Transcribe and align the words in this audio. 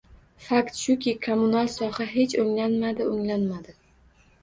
Fakt 0.45 0.79
shuki, 0.85 1.13
kommunal 1.27 1.71
soha 1.75 2.09
hech 2.17 2.37
oʻnglanmadi-oʻnglanmadi... 2.47 3.81